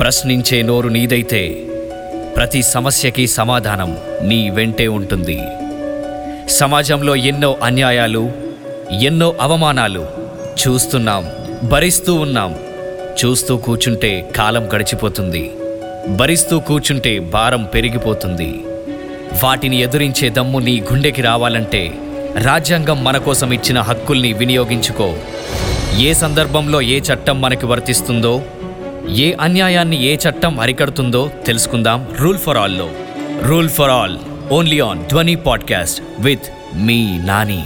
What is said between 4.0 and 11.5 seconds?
నీ వెంటే ఉంటుంది. సమాజంలో ఎన్నో అన్యాయాలు ఎన్నో అవమానాలు చూస్తున్నాం